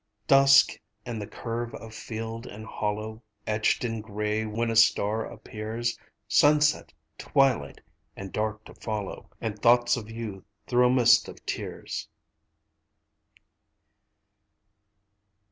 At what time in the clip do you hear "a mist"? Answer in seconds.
10.87-11.27